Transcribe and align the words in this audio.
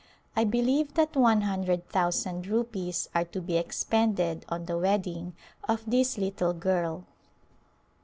I 0.35 0.45
believe 0.45 0.95
that 0.95 1.15
one 1.15 1.41
hundred 1.41 1.87
thousand 1.87 2.47
rupees 2.47 3.07
are 3.13 3.25
to 3.25 3.39
be 3.39 3.57
expended 3.59 4.47
on 4.49 4.65
the 4.65 4.79
wedding 4.79 5.35
of 5.69 5.83
this 5.85 6.17
little 6.17 6.53
girl. 6.53 7.05